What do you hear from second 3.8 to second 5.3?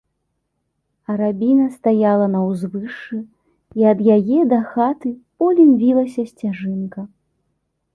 і ад яе да хаты